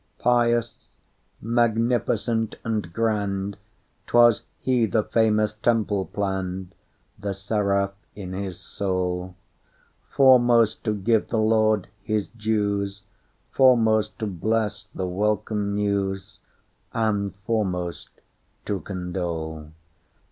Pious—magnificent 0.17 2.55
and 2.63 2.91
grand,'Twas 2.91 4.41
he 4.59 4.87
the 4.87 5.03
famous 5.03 5.53
temple 5.53 6.05
plann'd,(The 6.07 7.35
seraph 7.35 7.93
in 8.15 8.33
his 8.33 8.59
soul:)Foremost 8.59 10.83
to 10.85 10.95
give 10.95 11.27
the 11.27 11.37
Lord 11.37 11.87
his 12.01 12.29
dues, 12.29 13.03
Foremost 13.51 14.17
to 14.17 14.25
bless 14.25 14.85
the 14.85 15.05
welcome 15.05 15.75
news, 15.75 16.39
And 16.93 17.35
foremost 17.45 18.09
to 18.65 18.79
condole. 18.79 19.69